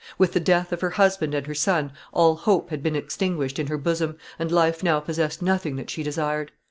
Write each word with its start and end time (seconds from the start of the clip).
With 0.17 0.33
the 0.33 0.39
death 0.39 0.71
of 0.73 0.81
her 0.81 0.89
husband 0.89 1.35
and 1.35 1.45
her 1.45 1.53
son 1.53 1.91
all 2.11 2.35
hope 2.35 2.71
had 2.71 2.81
been 2.81 2.95
extinguished 2.95 3.59
in 3.59 3.67
her 3.67 3.77
bosom, 3.77 4.17
and 4.39 4.51
life 4.51 4.81
now 4.81 4.99
possessed 4.99 5.43
nothing 5.43 5.75
that 5.75 5.91
she 5.91 6.01
desired. 6.01 6.51